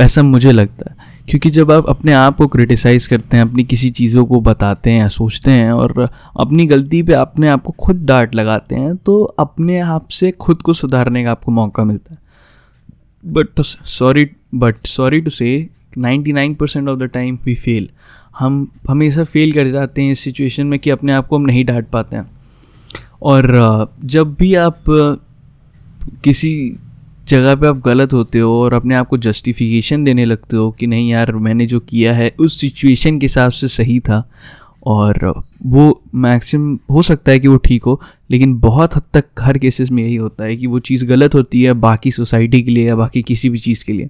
ऐसा 0.00 0.22
मुझे 0.22 0.52
लगता 0.52 0.90
है। 0.90 0.96
क्योंकि 1.28 1.50
जब 1.50 1.72
आप 1.72 1.86
अपने 1.88 2.12
आप 2.12 2.36
को 2.36 2.46
क्रिटिसाइज 2.46 3.06
करते 3.06 3.36
हैं 3.36 3.44
अपनी 3.44 3.64
किसी 3.64 3.90
चीज़ों 3.90 4.26
को 4.26 4.40
बताते 4.40 4.90
हैं 4.90 5.08
सोचते 5.08 5.50
हैं 5.50 5.72
और 5.72 6.10
अपनी 6.40 6.66
गलती 6.66 7.02
पे 7.02 7.12
अपने 7.12 7.48
आप 7.48 7.62
को 7.62 7.74
खुद 7.80 7.96
डांट 7.96 8.34
लगाते 8.34 8.74
हैं 8.74 8.96
तो 8.96 9.22
अपने 9.22 9.80
आप 9.80 10.08
से 10.08 10.30
खुद 10.30 10.62
को 10.62 10.72
सुधारने 10.72 11.24
का 11.24 11.30
आपको 11.30 11.52
मौका 11.52 11.84
मिलता 11.84 12.14
है। 12.14 12.20
But 13.26 13.60
sorry 13.60 14.24
but 14.52 14.86
sorry 14.86 15.20
to 15.20 15.30
say 15.30 15.68
ninety 15.98 16.32
nine 16.32 16.54
percent 16.54 16.88
of 16.88 16.98
the 16.98 17.02
time 17.02 17.38
we 17.44 17.54
fail 17.54 17.88
हम 18.38 18.66
हमेशा 18.88 19.24
फेल 19.24 19.52
कर 19.52 19.66
जाते 19.66 20.02
हैं 20.02 20.12
इस 20.12 20.20
सिचुएशन 20.20 20.66
में 20.66 20.78
कि 20.78 20.90
अपने 20.90 21.12
आप 21.12 21.26
को 21.26 21.36
हम 21.36 21.42
नहीं 21.42 21.64
डांट 21.64 21.88
पाते 21.88 22.16
हैं। 22.16 22.26
और 23.22 23.94
जब 24.04 24.34
भी 24.34 24.54
आप 24.54 24.84
किसी 26.24 26.76
जगह 27.28 27.54
पे 27.54 27.66
आप 27.66 27.78
गलत 27.78 28.12
होते 28.12 28.38
हो 28.38 28.52
और 28.62 28.74
अपने 28.74 28.94
आप 28.94 29.08
को 29.08 29.18
जस्टिफिकेशन 29.18 30.04
देने 30.04 30.24
लगते 30.24 30.56
हो 30.56 30.70
कि 30.70 30.86
नहीं 30.86 31.10
यार, 31.10 31.32
मैंने 31.32 31.66
जो 31.66 31.80
किया 31.80 32.14
है, 32.14 32.34
उस 32.38 32.60
सिचुएशन 32.60 33.18
के 33.18 33.24
हिसाब 33.24 33.50
से 33.50 33.68
सही 33.68 33.98
था 34.00 34.28
और 34.86 35.42
वो 35.66 36.02
मैक्सिम 36.14 36.78
हो 36.90 37.02
सकता 37.02 37.32
है 37.32 37.40
कि 37.40 37.48
वो 37.48 37.56
ठीक 37.56 37.84
हो, 37.84 38.00
लेकिन 38.30 38.54
बहुत 38.60 38.96
हद 38.96 39.02
तक 39.14 39.24
हर 39.40 39.58
केसेस 39.58 39.90
में 39.90 40.02
यही 40.02 40.16
होता 40.16 40.44
है 40.44 40.56
कि 40.56 40.66
वो 40.66 40.78
चीज़ 40.78 41.04
गलत 41.06 41.34
होती 41.34 41.62
है 41.62 41.72
बाकी 41.72 42.10
सोसाइटी 42.10 42.62
के 42.62 42.70
लिए 42.70 42.86
या 42.88 42.96
बाकी 42.96 43.22
किसी 43.22 43.50
भी 43.50 43.58
चीज़ 43.58 43.84
के 43.84 43.92
लिए। 43.92 44.08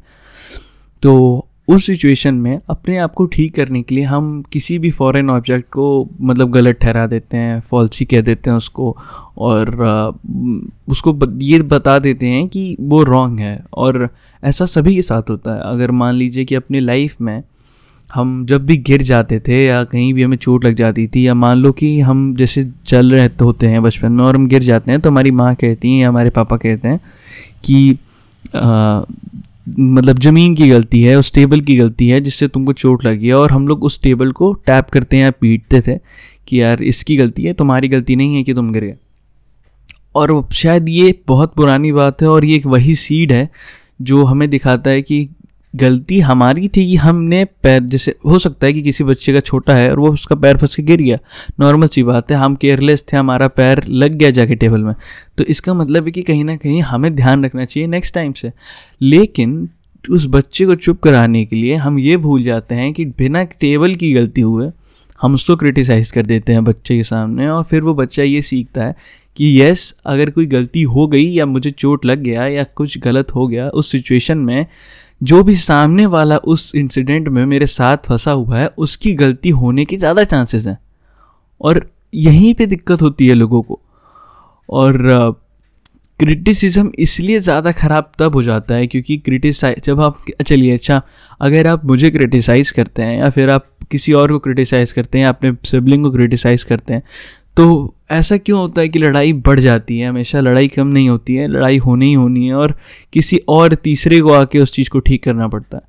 तो 1.02 1.44
उस 1.68 1.86
सिचुएशन 1.86 2.34
में 2.34 2.60
अपने 2.70 2.98
आप 2.98 3.14
को 3.14 3.26
ठीक 3.26 3.54
करने 3.54 3.82
के 3.82 3.94
लिए 3.94 4.04
हम 4.04 4.42
किसी 4.52 4.78
भी 4.78 4.90
फॉरेन 4.90 5.30
ऑब्जेक्ट 5.30 5.70
को 5.70 6.08
मतलब 6.20 6.50
गलत 6.50 6.76
ठहरा 6.76 7.06
देते 7.06 7.36
हैं 7.36 7.60
फॉल्सी 7.60 8.04
कह 8.04 8.20
देते 8.20 8.50
हैं 8.50 8.56
उसको 8.56 8.96
और 9.38 9.70
उसको 10.88 11.18
ये 11.38 11.62
बता 11.62 11.98
देते 11.98 12.26
हैं 12.26 12.48
कि 12.48 12.76
वो 12.80 13.02
रॉन्ग 13.02 13.40
है 13.40 13.64
और 13.74 14.08
ऐसा 14.44 14.66
सभी 14.66 14.94
के 14.94 15.02
साथ 15.02 15.22
होता 15.30 15.54
है। 15.54 15.60
अगर 15.64 15.90
मान 15.90 16.14
लीजिए 16.14 16.44
कि 16.44 16.54
अपनी 16.54 16.80
लाइफ 16.80 17.20
में 17.20 17.42
हम 18.14 18.46
जब 18.46 18.66
भी 18.66 18.76
गिर 18.76 19.02
जाते 19.02 19.40
थे 19.40 19.66
या 19.66 19.84
कहीं 19.84 20.14
भी 20.14 20.22
हमें 20.22 20.36
चोट 20.36 20.64
लग 20.64 20.74
जाती 20.74 21.06
थी 21.06 21.26
या 21.26 21.34
मान 21.34 21.56
लो 21.58 21.72
कि 21.72 22.00
हम 22.00 22.36
जैसे 22.36 22.70
चल 22.86 23.12
रहे 23.12 23.30
होते 23.42 23.66
हैं 23.66 23.82
बचपन 23.82 24.12
में 24.12 24.24
और 24.24 24.36
हम 24.36 24.48
गिर 24.48 24.62
जाते 24.62 24.90
हैं 24.90 25.00
तो 25.00 25.10
हमारी 25.10 25.30
माँ 25.30 25.54
कहती 25.54 25.90
हैं 25.90 26.02
या 26.02 26.08
हमारे 26.08 26.30
पापा 26.30 26.56
कहते 26.56 26.88
हैं 26.88 27.00
कि 27.64 27.98
आ, 28.56 29.00
मतलब 29.78 30.18
ज़मीन 30.18 30.54
की 30.54 30.68
गलती 30.68 31.02
है, 31.02 31.16
उस 31.16 31.32
टेबल 31.34 31.60
की 31.60 31.76
गलती 31.76 32.08
है 32.08 32.20
जिससे 32.20 32.48
तुमको 32.48 32.72
चोट 32.72 33.04
लगी 33.04 33.26
है 33.26 33.34
और 33.34 33.50
हम 33.50 33.68
लोग 33.68 33.84
उस 33.84 34.02
टेबल 34.02 34.32
को 34.32 34.52
टैप 34.66 34.90
करते 34.90 35.16
हैं 35.16 35.24
या 35.24 35.30
पीटते 35.30 35.80
थे 35.80 35.98
कि 36.48 36.60
यार 36.62 36.82
इसकी 36.82 37.16
गलती 37.16 37.42
है, 37.42 37.52
तुम्हारी 37.52 37.88
गलती 37.88 38.16
नहीं 38.16 38.36
है 38.36 38.42
कि 38.42 38.54
तुम 38.54 38.72
गिर। 38.72 38.84
गए 38.84 38.96
और 40.14 40.48
शायद 40.52 40.88
ये 40.88 41.14
बहुत 41.28 41.54
पुरानी 41.54 41.92
बात 41.92 42.22
है 42.22 42.28
और 42.28 42.44
ये 42.44 42.56
एक 42.56 42.66
वही 42.66 42.94
सीड 42.94 43.32
है 43.32 43.48
जो 44.02 44.24
हमें 44.24 44.48
दिखाता 44.50 44.90
है 44.90 45.02
कि 45.02 45.28
गलती 45.76 46.20
हमारी 46.20 46.68
थी 46.68 46.86
कि 46.86 46.96
हमने 46.96 47.44
पैर, 47.44 47.82
जैसे 47.82 48.14
हो 48.26 48.38
सकता 48.38 48.66
है 48.66 48.72
कि 48.72 48.82
किसी 48.82 49.04
बच्चे 49.04 49.32
का 49.32 49.40
छोटा 49.40 49.74
है 49.74 49.90
और 49.90 50.00
वो 50.00 50.12
उसका 50.12 50.36
पैर 50.36 50.56
फंस 50.56 50.74
के 50.74 50.82
गिर 50.82 51.02
गया। 51.02 51.18
नॉर्मल 51.60 51.86
सी 51.86 52.02
बात 52.02 52.32
है, 52.32 52.36
हम 52.36 52.54
केयरलेस 52.54 53.04
थे, 53.12 53.16
हमारा 53.16 53.48
पैर 53.48 53.84
लग 53.88 54.12
गया 54.12 54.30
जाके 54.30 54.54
टेबल 54.54 54.80
में। 54.80 54.94
तो 55.38 55.44
इसका 55.44 55.74
मतलब 55.74 56.04
है 56.04 56.10
कि 56.10 56.22
कहीं 56.22 56.44
ना 56.44 56.56
कहीं 56.56 56.82
हमें 56.82 57.14
ध्यान 57.16 57.44
रखना 57.44 57.64
चाहिए 57.64 57.86
नेक्स्ट 57.86 58.14
टाइम 58.14 58.32
से। 58.32 58.52
लेकिन 59.02 59.68
उस 60.10 60.26
बच्चे 60.26 60.66
को 60.66 60.74
चुप 60.74 61.00
कराने 61.00 61.44
के 61.44 61.56
लिए 61.56 61.74
हम 61.74 61.98
ये 61.98 62.16
भूल 62.16 62.42
जाते 62.42 62.74
हैं 62.74 62.92
कि 62.92 63.04
बिना 63.04 63.44
टेबल 63.44 63.94
की 63.94 64.12
गलती 64.12 64.40
हुए 64.40 64.70
हम 65.22 65.34
उसको 65.34 65.56
क्रिटिसाइज़ 65.56 66.12
कर 66.12 66.26
देते 66.26 66.52
हैं 66.52 66.64
बच्चे 66.64 66.96
के 66.96 67.02
सामने 67.02 67.48
और 67.48 67.64
फिर 67.64 67.80
वो 67.82 67.94
बच्चा 67.94 68.22
ये 68.22 68.42
सीखता 68.42 68.84
है 68.84 68.94
कि 69.36 69.62
यस 69.62 69.96
अगर 70.06 70.30
कोई 70.30 70.46
गलती 70.46 70.82
हो 70.82 71.06
गई 71.06 71.24
या 71.24 71.46
मुझे 71.46 71.70
चोट 71.70 72.04
लग 72.04 72.18
गया 72.18 72.46
या 72.46 72.64
कुछ 72.64 72.98
गलत 72.98 73.34
हो 73.34 73.46
गया, 73.46 73.68
उस 73.68 73.92
सिचुएशन 73.92 74.38
में 74.38 74.66
जो 75.20 75.42
भी 75.42 75.54
सामने 75.56 76.06
वाला 76.06 76.36
उस 76.46 76.74
इंसिडेंट 76.74 77.28
में 77.28 77.44
मेरे 77.46 77.66
साथ 77.66 77.96
फंसा 78.08 78.32
हुआ 78.32 78.58
है, 78.58 78.66
उसकी 78.68 79.14
गलती 79.14 79.50
होने 79.50 79.84
के 79.84 79.96
ज़्यादा 79.96 80.24
चांसेस 80.24 80.66
हैं। 80.66 80.78
और 81.60 81.86
यहीं 82.14 82.52
पे 82.54 82.66
दिक्कत 82.66 83.02
होती 83.02 83.26
है 83.28 83.34
लोगों 83.34 83.62
को। 83.62 83.80
और 84.68 84.98
क्रिटिसिज्म 86.20 86.90
इसलिए 86.98 87.38
ज़्यादा 87.40 87.72
ख़राब 87.72 88.10
तब 88.18 88.34
हो 88.34 88.42
जाता 88.42 88.74
है 88.74 88.86
क्योंकि 88.86 89.16
क्रिटिसाइज 89.18 89.82
जब 89.84 90.00
आप, 90.00 90.16
चलिए 90.46 90.72
अच्छा 90.72 91.00
अगर 91.40 91.66
आप 91.66 91.84
मुझे 91.84 92.10
क्रिटिसाइज़ 92.10 92.72
करते 92.74 93.02
हैं 93.02 93.18
या 93.18 93.28
फिर 93.30 93.50
आप 93.50 93.66
किसी 93.90 94.12
और 94.12 94.32
को 94.32 94.38
क्रिटिसाइज़ 94.38 94.94
करते 94.94 95.18
हैं, 95.18 95.26
अपने 95.26 95.52
सिबलिंग 95.64 96.04
को 96.04 96.10
क्रिटिसाइज़ 96.10 96.64
करते 96.66 96.94
हैं 96.94 97.02
तो 97.58 97.94
ऐसा 98.10 98.36
क्यों 98.36 98.58
होता 98.60 98.80
है 98.80 98.88
कि 98.88 98.98
लड़ाई 98.98 99.32
बढ़ 99.32 99.60
जाती 99.60 99.98
है? 99.98 100.08
हमेशा 100.08 100.40
लड़ाई 100.40 100.68
कम 100.68 100.86
नहीं 100.86 101.08
होती 101.08 101.34
है, 101.34 101.46
लड़ाई 101.48 101.78
होनी 101.78 102.06
ही 102.06 102.12
होनी 102.12 102.46
है 102.46 102.54
और 102.54 102.74
किसी 103.12 103.36
और 103.48 103.74
तीसरे 103.74 104.20
को 104.20 104.32
आके 104.32 104.58
उस 104.58 104.72
चीज़ 104.74 104.90
को 104.90 105.00
ठीक 105.00 105.22
करना 105.24 105.48
पड़ता 105.48 105.76
है। 105.76 105.82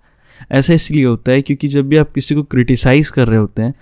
ऐसा 0.51 0.73
इसलिए 0.73 1.05
होता 1.05 1.31
है 1.31 1.41
क्योंकि 1.41 1.67
जब 1.67 1.87
भी 1.89 1.97
आप 1.97 2.11
किसी 2.13 2.35
को 2.35 2.43
क्रिटिसाइज़ 2.43 3.11
कर 3.11 3.27
रहे 3.27 3.39
होते 3.39 3.61
हैं 3.61 3.73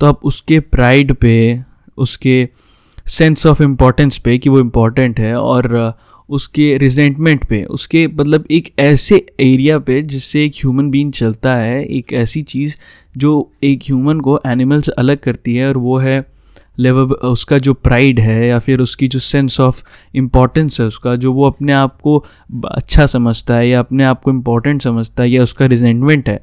तो 0.00 0.06
आप 0.06 0.24
उसके 0.24 0.60
प्राइड 0.60 1.14
पे, 1.14 1.60
उसके 1.98 2.48
सेंस 3.06 3.46
ऑफ़ 3.46 3.62
इम्पोर्टेंस 3.62 4.18
पे 4.18 4.38
कि 4.38 4.50
वो 4.50 4.60
इम्पोर्टेंट 4.60 5.20
है 5.20 5.34
और 5.36 5.94
उसके 6.28 6.76
रिजेंटमेंट 6.78 7.44
पे, 7.44 7.64
उसके 7.64 8.06
मतलब 8.08 8.46
एक 8.50 8.74
ऐसे 8.78 9.26
एरिया 9.40 9.78
पे 9.78 10.02
जिससे 10.02 10.44
एक 10.44 10.54
ह्यूमन 10.54 10.90
बीन 10.90 11.10
चलता 11.10 11.56
है, 11.56 11.84
एक 11.84 12.12
ऐसी 12.12 12.42
चीज़ 12.42 12.76
जो 13.16 13.50
एक 13.62 13.82
ह्यूमन 13.86 14.20
को 14.20 14.40
एनिमल 14.46 14.80
से 14.80 14.92
अलग 14.92 15.18
करती 15.18 15.56
है 15.56 15.68
और 15.68 15.76
वो 15.78 15.98
है 15.98 16.35
लेवल 16.78 17.14
उसका 17.24 17.58
जो 17.58 17.74
प्राइड 17.74 18.20
है 18.20 18.46
या 18.46 18.58
फिर 18.58 18.80
उसकी 18.80 19.08
जो 19.08 19.18
सेंस 19.18 19.60
ऑफ़ 19.60 19.82
इम्पोर्टेंस 20.14 20.80
है 20.80 20.86
उसका, 20.86 21.14
जो 21.16 21.32
वो 21.32 21.46
अपने 21.46 21.72
आप 21.72 22.00
को 22.00 22.24
अच्छा 22.66 23.06
समझता 23.06 23.54
है 23.54 23.68
या 23.68 23.80
अपने 23.80 24.04
आप 24.04 24.22
को 24.22 24.30
इम्पोर्टेंट 24.30 24.82
समझता 24.82 25.22
है 25.22 25.30
या 25.30 25.42
उसका 25.42 25.66
रिजेंटमेंट 25.66 26.28
है, 26.28 26.40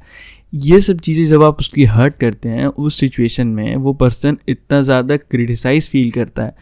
ये 0.55 0.79
सब 0.81 0.99
चीज़ें 0.99 1.25
जब 1.25 1.43
आप 1.43 1.59
उसकी 1.59 1.85
हर्ट 1.85 2.17
करते 2.17 2.49
हैं, 2.49 2.65
उस 2.65 2.99
सिचुएशन 2.99 3.47
में 3.49 3.75
वो 3.77 3.93
पर्सन 3.93 4.37
इतना 4.47 4.81
ज़्यादा 4.81 5.17
क्रिटिसाइज 5.17 5.89
फील 5.89 6.11
करता 6.11 6.43
है 6.43 6.55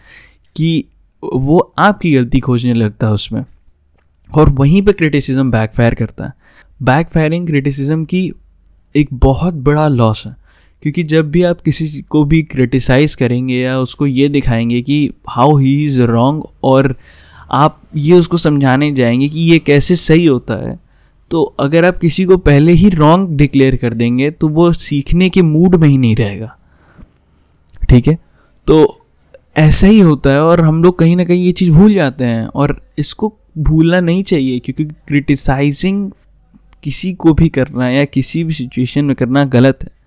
कि 0.56 0.84
वो 1.24 1.60
आपकी 1.80 2.12
गलती 2.14 2.40
खोजने 2.40 2.74
लगता 2.74 3.08
है 3.08 3.14
उसमें 3.14 3.44
और 4.34 4.50
वहीं 4.52 4.82
पे 4.82 4.94
क्रिटिसिज्म 4.94 5.52
बैकफायर 5.52 5.96
करता 5.96 6.26
है। 6.26 6.34
बैकफायरिंग 6.80 7.48
क्रिटिसिज्म 7.48 8.06
की 8.06 8.32
एक 8.96 9.10
बहुत 9.14 9.54
बड़ा 9.64 9.88
लॉस 9.88 10.26
है। 10.28 10.36
क्योंकि 10.84 11.04
जब 11.04 11.32
भी 11.32 11.44
आप 11.44 11.62
किसी 11.62 12.02
को 12.02 12.24
भी 12.24 12.42
क्रिटिसाइज़ 12.44 13.18
करेंगे 13.18 13.56
या 13.56 13.80
उसको 13.80 14.08
ये 14.08 14.30
दिखाएँगे 14.30 14.82
कि 14.82 15.14
हाउ 15.30 15.58
ही 15.58 15.86
इज़ 15.86 16.02
रॉन्ग 16.02 16.44
और 16.64 16.96
आप 17.52 17.82
ये 17.96 18.14
उसको 18.14 18.38
समझाने 18.38 18.92
जाएँगे 18.92 19.30
कि 19.30 19.40
ये 19.40 19.60
कैसे 19.60 19.96
सही 19.96 20.26
होता 20.26 20.70
है 20.70 20.80
तो 21.32 21.44
अगर 21.44 21.86
आप 21.86 21.98
किसी 21.98 22.26
को 22.26 22.38
पहले 22.38 22.72
ही 22.72 22.90
रॉन्ग 22.90 23.30
डिक्लेयर 23.30 23.76
कर 23.76 23.94
देंगे 23.94 24.32
तो 24.32 24.48
वो 24.48 24.74
सीखने 24.74 25.30
के 25.30 25.42
मूड 25.42 25.76
में 25.76 25.90
ही 25.90 25.98
नहीं 25.98 26.16
रहेगा। 26.16 26.58
ठीक 27.90 28.08
है? 28.08 28.18
तो 28.68 29.06
ऐसा 29.58 29.88
ही 29.88 30.00
होता 30.00 30.30
है 30.30 30.44
और 30.44 30.62
हम 30.62 30.84
लोग 30.84 31.00
कहीं 31.00 31.16
ना 31.16 31.26
कहीं 31.26 31.46
ये 31.46 31.52
चीज़ 31.52 31.72
भूल 31.72 31.94
जाते 31.94 32.26
हैं 32.26 32.46
और 32.46 32.82
इसको 32.98 33.38
भूलना 33.58 34.00
नहीं 34.00 34.24
चाहिए 34.24 34.60
क्योंकि 34.60 34.86
क्रिटिसाइजिंग 34.86 36.12
किसी 36.84 37.14
को 37.14 37.34
भी 37.34 37.50
करना 37.50 37.90
या 37.90 38.06
किसी 38.06 38.44
भी 38.44 38.54
सिचुएशन 38.54 39.06
में 39.06 39.16
करना 39.16 39.46
गलत 39.46 39.80
है। 39.84 40.01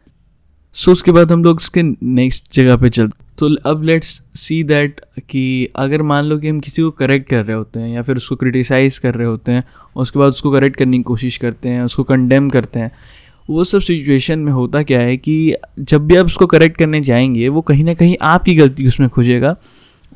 सो 0.75 0.93
उसके 0.93 1.13
बाद 1.13 1.33
हम 1.33 1.45
लोग 1.45 1.59
इसके 1.61 1.83
नेक्स्ट 2.03 2.55
जगह 2.55 2.77
पे 2.77 2.91
चलते 2.91 3.25
तो 3.39 3.49
अब 3.71 3.83
लेट्स 3.83 4.09
सी 4.35 4.63
दैट 4.65 5.01
कि 5.29 5.69
अगर 5.77 6.03
मान 6.03 6.25
लो 6.25 6.39
कि 6.39 6.49
हम 6.49 6.61
किसी 6.61 6.83
को 6.83 6.91
करेक्ट 6.91 7.29
कर 7.29 7.45
रहे 7.45 7.57
होते 7.57 7.81
हैं 7.81 7.89
या 7.89 8.03
फिर 8.03 8.17
उसको 8.17 8.37
क्रिटिसाइज़ 8.37 9.01
कर 9.01 9.15
रहे 9.15 9.27
होते 9.27 9.53
हैं, 9.53 9.65
उसके 9.97 10.19
बाद 10.19 10.29
उसको 10.29 10.53
करेक्ट 10.53 10.77
करने 10.77 10.97
की 10.97 11.03
कोशिश 11.03 11.37
करते 11.37 11.69
हैं, 11.69 11.83
उसको 11.83 12.03
कंडेम 12.03 12.51
करते 12.51 12.81
हैं, 12.81 12.91
वो 13.51 13.65
सब 13.65 13.81
सिचुएशन 13.81 14.39
में 14.39 14.53
होता 14.53 14.83
क्या 14.83 15.01
है 15.01 15.17
कि 15.17 15.55
जब 15.79 16.07
भी 16.07 16.17
आप 16.17 16.27
उसको 16.27 16.47
करेक्ट 16.47 16.79
करने 16.79 17.01
जाएँगे, 17.01 17.49
वो 17.49 17.61
कहीं 17.61 17.85
ना 17.85 17.95
कहीं 17.95 18.17
आपकी 18.23 18.55
गलती 18.55 18.87
उसमें 18.87 19.09
खुजेगा 19.09 19.57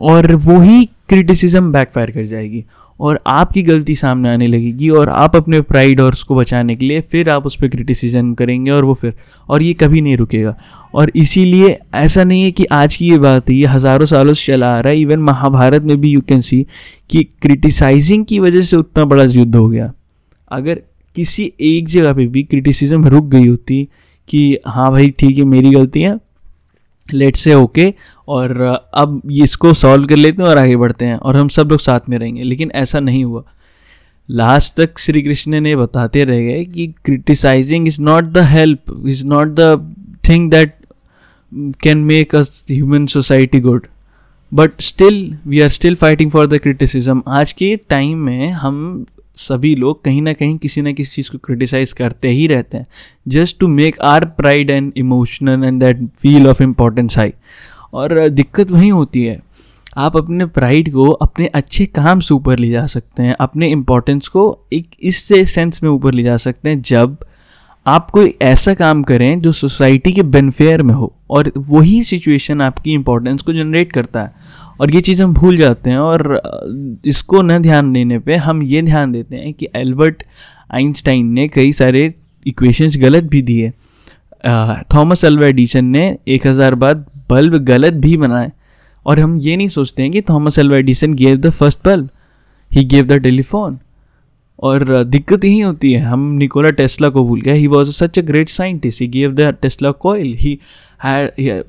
और 0.01 0.35
वही 0.35 0.85
क्रिटिसिज्म 1.09 1.73
बैकफायर 1.73 2.11
कर 2.11 2.25
जाएगी। 2.25 2.65
और 3.01 3.21
आपकी 3.27 3.63
गलती 3.63 3.95
सामने 3.95 4.29
आने 4.29 4.47
लगेगी 4.47 4.89
और 4.91 5.09
आप 5.09 5.37
अपने 5.37 5.61
प्राइड 5.63 6.01
और 6.01 6.13
उसको 6.13 6.35
बचाने 6.35 6.77
के 6.77 6.87
लिए 6.87 7.01
फिर 7.03 7.31
आप 7.31 7.47
उस 7.47 7.57
पर 7.57 7.69
क्रिटिसिज्म 7.69 8.35
करेंगे 8.35 8.71
और 8.71 8.85
वो 8.85 8.95
फिर, 8.95 9.15
और 9.49 9.63
ये 9.63 9.73
कभी 9.75 10.01
नहीं 10.01 10.17
रुकेगा। 10.17 10.57
और 10.95 11.13
इसीलिए 11.17 11.77
ऐसा 11.95 12.25
नहीं 12.25 12.43
है 12.43 12.51
कि 12.51 12.65
आज 12.65 12.97
की 12.97 13.11
ये 13.11 13.19
बात 13.19 13.51
है, 13.51 13.57
ये 13.57 13.67
हज़ारों 13.67 14.07
सालों 14.07 14.35
से 14.35 14.47
चला 14.47 14.77
आ 14.77 14.81
रहा 14.81 14.93
है। 14.93 15.01
इवन 15.01 15.19
महाभारत 15.21 15.83
में 15.83 15.97
भी 16.01 16.11
यू 16.11 16.21
कैन 16.21 16.41
सी 16.41 16.67
कि 17.11 17.25
क्रिटिसाइजिंग 17.43 18.25
की 18.25 18.39
वजह 18.39 18.61
से 18.61 18.77
उतना 18.77 19.05
बड़ा 19.05 19.25
युद्ध 19.25 19.55
हो 19.57 19.69
गया। 19.69 19.93
अगर 20.51 20.83
किसी 21.17 21.53
एक 21.61 21.89
जगह 21.89 22.13
पे 22.13 22.27
भी 22.27 22.43
क्रिटिसिज्म 22.45 23.07
रुक 23.07 23.25
गई 23.27 23.47
होती 23.47 23.87
कि 24.29 24.59
हाँ 24.67 24.91
भाई 24.93 25.11
ठीक 25.11 25.39
है, 25.39 25.45
मेरी 25.45 25.71
गलती 25.71 26.01
है 26.01 26.19
लेट 27.09 27.37
से 27.37 27.55
ओके 27.55 27.93
और 28.29 28.57
अब 28.95 29.21
इसको 29.33 29.73
सॉल्व 29.73 30.07
कर 30.07 30.17
लेते 30.17 30.43
हैं 30.43 30.49
और 30.51 30.59
आगे 30.59 30.77
बढ़ते 30.77 31.05
हैं 31.05 31.17
और 31.17 31.37
हम 31.37 31.49
सब 31.49 31.69
लोग 31.71 31.81
साथ 31.81 32.09
में 32.09 32.19
रहेंगे, 32.19 32.43
लेकिन 32.43 32.71
ऐसा 32.75 33.01
नहीं 33.01 33.25
हुआ। 33.25 33.45
लास्ट 34.29 34.77
तक 34.77 34.99
श्री 34.99 35.23
कृष्ण 35.23 35.61
ने 35.61 35.77
बताते 35.77 36.25
रह 36.25 36.41
गए 36.41 36.65
कि 36.65 36.87
criticising 37.05 37.87
is 37.89 38.01
not 38.03 38.25
the 38.25 38.39
help 38.39 39.03
is 39.07 39.25
not 39.27 39.49
the 39.49 39.95
thing 40.29 40.51
that 40.51 40.75
can 41.83 41.99
make 41.99 42.35
a 42.35 42.41
human 42.71 43.07
society 43.07 43.61
good 43.61 43.87
but 44.53 44.81
still 44.81 45.39
we 45.47 45.61
are 45.61 45.69
still 45.69 45.95
fighting 45.95 46.31
for 46.31 46.47
the 46.47 46.59
criticism 46.59 47.23
आज 47.29 47.53
के 47.53 47.77
टाइम 47.89 48.19
में 48.19 48.51
हम 48.51 49.07
सभी 49.37 49.75
लोग 49.77 50.05
कहीं 50.05 50.23
ना 50.23 50.33
कहीं 50.33 50.57
किसी 50.59 50.83
ना 50.83 50.93
किसी 50.93 51.15
चीज़ 51.15 51.31
को 51.31 51.39
क्रिटिसाइज 51.39 51.93
करते 51.93 52.29
ही 52.29 52.47
रहते 52.47 52.77
हैं 52.77 52.87
just 53.29 53.59
to 53.59 53.69
make 53.69 54.01
our 54.01 54.25
pride 54.25 54.71
and 54.71 54.93
emotional 54.97 55.65
and 55.65 55.81
that 55.81 56.07
feel 56.19 56.47
of 56.47 56.63
importance 56.63 57.19
high 57.19 57.33
और 57.93 58.29
दिक्कत 58.31 58.71
वहीं 58.71 58.93
होती 58.93 59.25
है। 59.25 59.41
आप 59.97 60.17
अपने 60.17 60.47
प्राइड 60.49 60.93
को 60.93 61.09
अपने 61.13 61.47
अच्छे 61.55 61.87
काम 61.87 62.21
से 62.21 62.35
ऊपर 62.35 62.59
ले 62.59 62.71
जा 62.71 62.85
सकते 62.87 63.23
हैं। 63.23 63.35
अपने 63.41 63.69
इम्पोर्टेंस 63.69 64.29
को 64.29 64.43
एक 64.73 64.91
इस 65.03 65.25
सेंस 65.25 65.83
में 65.83 65.91
ऊपर 65.91 66.15
ले 66.15 66.23
जा 66.23 66.37
सकते 66.37 66.71
हैं, 66.71 66.83
जब 66.83 67.17
आप 67.87 68.11
कोई 68.11 68.35
ऐसा 68.43 68.75
काम 68.75 69.03
करें 69.03 69.41
जो 69.41 69.53
सोसाइटी 69.53 70.13
के 70.13 70.23
बेनफेयर 70.25 70.83
में 70.83 70.95
हो 70.95 71.13
और 71.31 71.51
वही 71.59 72.03
सिचुएशन 72.05 72.61
आपकी 72.61 72.93
इम्पोर्टेंस 72.93 73.43
को 73.43 73.53
जनरेट 73.53 73.93
करता 73.93 74.23
है। 74.23 74.33
और 74.81 74.95
ये 74.95 75.01
चीज़ 75.01 75.23
हम 75.23 75.33
भूल 75.35 75.57
जाते 75.57 75.91
हैं 75.91 75.99
और 75.99 76.41
इसको 77.07 77.43
न 77.43 77.59
ध्यान 77.59 77.93
देने 77.93 78.19
पे 78.19 78.37
हम 78.37 78.63
ये 78.63 78.83
ध्यान 78.83 79.13
देते 79.13 79.37
हैं 79.37 79.53
कि 79.53 79.69
एल्बर्ट 79.77 80.23
आइंस्टाइन 80.71 81.27
ने 81.29 81.47
कई 81.49 81.73
सारे 81.73 82.13
इक्वेशंस 82.47 82.99
गलत 82.99 83.25
भी 83.25 83.43
दिए। 83.43 83.71
थॉमस 84.95 85.25
अल्वा 85.25 85.47
एडिसन 85.47 85.85
ने 85.87 86.17
एक 86.29 86.47
हज़ार 86.47 86.75
बाद 86.75 87.05
बल्ब 87.31 87.57
गलत 87.65 87.95
भी 87.97 88.17
बनाए। 88.17 88.51
और 89.07 89.21
हम 89.21 89.39
ये 89.41 89.57
नहीं 89.57 89.69
सोचते 89.69 90.03
हैं 90.03 90.11
कि 90.13 90.23
Thomas 90.23 90.59
Alva 90.59 90.77
Edison 90.77 91.15
gave 91.15 91.37
the 91.37 91.51
first 91.51 91.79
bulb 91.85 92.09
he 92.71 92.85
gave 92.85 93.05
the 93.07 93.19
telephone 93.23 93.79
और 94.59 95.05
दिक्कत 95.05 95.45
यही 95.45 95.61
होती 95.61 95.93
है, 95.93 96.01
हम 96.03 96.21
निकोला 96.33 96.71
टेस्ला 96.73 97.09
को 97.09 97.25
भूल 97.25 97.41
गए। 97.41 97.55
He 97.55 97.67
was 97.67 97.91
such 97.93 98.19
a 98.19 98.23
great 98.23 98.49
scientist 98.49 99.01
he 99.01 99.07
gave 99.09 99.35
the 99.35 99.55
Tesla 99.63 99.91
coil 100.01 100.35
he 100.39 100.59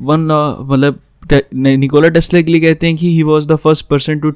won 0.01 0.27
मतलब 0.61 0.99
निकोला 1.53 2.09
टेस्ला 2.09 2.41
के 2.41 2.51
लिए 2.51 2.61
कहते 2.61 2.87
हैं 2.87 2.95
कि 2.95 3.13
he 3.15 3.21
was 3.23 3.47
the 3.47 3.55
first 3.57 3.85
person 3.89 4.19
to 4.19 4.31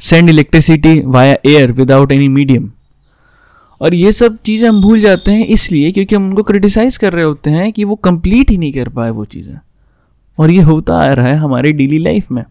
send 0.00 0.30
electricity 0.30 1.00
via 1.06 1.36
air 1.46 1.72
without 1.72 2.12
any 2.12 2.28
medium 2.28 2.70
और 3.82 3.94
ये 3.94 4.12
सब 4.12 4.36
चीज़ें 4.36 4.68
हम 4.68 4.80
भूल 4.82 5.00
जाते 5.00 5.30
हैं 5.30 5.46
इसलिए 5.46 5.90
क्योंकि 5.92 6.14
हम 6.14 6.28
उनको 6.28 6.42
क्रिटिसाइज़ 6.42 6.98
कर 6.98 7.12
रहे 7.12 7.24
होते 7.24 7.50
हैं 7.50 7.72
कि 7.72 7.84
वो 7.84 7.94
कंप्लीट 8.04 8.50
ही 8.50 8.58
नहीं 8.58 8.72
कर 8.72 8.88
पाए 8.88 9.10
वो 9.10 9.24
चीज़ें। 9.24 9.58
और 10.38 10.50
ये 10.50 10.62
होता 10.62 10.94
आ 10.94 11.12
रहा 11.12 11.26
है 11.26 11.36
हमारी 11.36 11.72
डेली 11.72 11.98
लाइफ 11.98 12.30
में। 12.32 12.44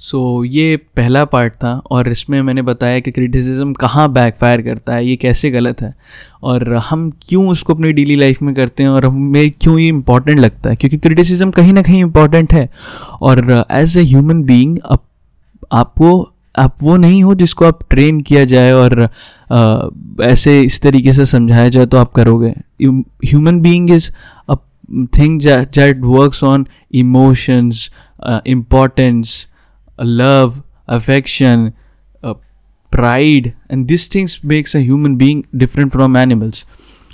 सो 0.00 0.18
so, 0.38 0.52
ये 0.52 0.76
पहला 0.96 1.24
पार्ट 1.24 1.54
था 1.54 1.72
और 1.90 2.08
इसमें 2.08 2.40
मैंने 2.42 2.62
बताया 2.62 3.00
कि 3.00 3.10
क्रिटिसिज्म 3.10 3.72
कहाँ 3.72 4.08
बैकफायर 4.12 4.62
करता 4.62 4.94
है 4.94 5.06
ये 5.06 5.16
कैसे 5.16 5.50
गलत 5.50 5.80
है। 5.82 5.92
और 6.42 6.72
हम 6.90 7.10
क्यों 7.22 7.46
उसको 7.48 7.74
अपनी 7.74 7.92
डेली 7.92 8.16
लाइफ 8.16 8.42
में 8.42 8.54
करते 8.54 8.82
हैं 8.82 8.90
और 8.90 9.04
हमें 9.04 9.50
क्यों 9.50 9.78
ये 9.78 9.88
इंपॉर्टेंट 9.88 10.38
लगता 10.38 10.70
है? 10.70 10.76
क्योंकि 10.76 10.98
क्रिटिसिज्म 10.98 11.50
कहीं 11.50 11.72
ना 11.72 11.82
कहीं 11.82 12.00
इंपॉर्टेंट 12.00 12.52
है। 12.52 12.68
और 13.20 13.64
एज 13.70 13.96
ए 13.98 14.02
ह्यूमन 14.02 14.42
बीइंग 14.42 14.78
आपको 15.72 16.12
आप 16.60 16.76
वो 16.82 16.96
नहीं 16.96 17.22
हो 17.22 17.34
जिसको 17.34 17.64
आप 17.64 17.78
ट्रेन 17.90 18.20
किया 18.20 18.44
जाए 18.44 18.72
और 18.72 19.08
आ, 19.52 19.88
ऐसे 20.22 20.60
इस 20.60 20.82
तरीके 20.82 21.12
से 21.12 21.26
समझाया 21.26 21.68
जाए 21.68 21.86
तो 21.86 21.96
आप 21.96 22.12
करोगे 22.12 22.54
human 22.84 23.60
being 23.60 23.90
is 23.90 24.10
a 24.48 24.54
thing 25.18 25.40
that 25.42 26.00
works 26.04 26.44
on 26.44 26.66
emotions 26.92 27.90
importance 28.46 29.46
love 30.02 30.62
uh, 30.88 32.34
pride, 32.90 33.54
and 33.68 33.88
these 33.88 34.08
things 34.08 34.44
makes 34.44 34.74
a 34.74 34.80
human 34.80 35.16
being 35.16 35.44
different 35.56 35.92
from 35.92 36.16
animals. 36.16 36.66